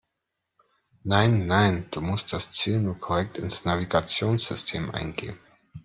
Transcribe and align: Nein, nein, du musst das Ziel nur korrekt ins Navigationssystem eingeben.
Nein, 1.03 1.45
nein, 1.45 1.85
du 1.91 2.01
musst 2.01 2.33
das 2.33 2.51
Ziel 2.51 2.79
nur 2.79 2.99
korrekt 2.99 3.37
ins 3.37 3.65
Navigationssystem 3.65 4.89
eingeben. 4.89 5.37